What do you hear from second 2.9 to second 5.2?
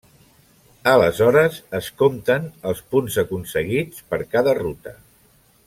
punts aconseguits per cada ruta.